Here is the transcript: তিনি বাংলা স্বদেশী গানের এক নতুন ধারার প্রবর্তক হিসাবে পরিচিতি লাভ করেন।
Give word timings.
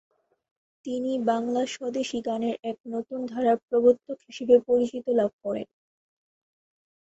তিনি 0.85 1.11
বাংলা 1.29 1.61
স্বদেশী 1.67 2.19
গানের 2.21 2.55
এক 2.63 2.77
নতুন 2.85 3.19
ধারার 3.25 3.57
প্রবর্তক 3.67 4.17
হিসাবে 4.27 4.55
পরিচিতি 4.67 5.11
লাভ 5.19 5.31
করেন। 5.43 5.67